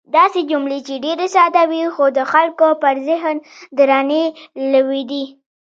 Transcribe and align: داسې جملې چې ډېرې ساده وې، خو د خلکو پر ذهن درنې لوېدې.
داسې 0.17 0.39
جملې 0.51 0.79
چې 0.87 0.93
ډېرې 1.05 1.27
ساده 1.35 1.63
وې، 1.69 1.83
خو 1.93 2.05
د 2.17 2.19
خلکو 2.31 2.67
پر 2.81 2.95
ذهن 3.07 3.35
درنې 3.77 4.23
لوېدې. 4.71 5.23